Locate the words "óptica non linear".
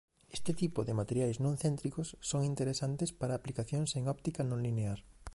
4.15-4.99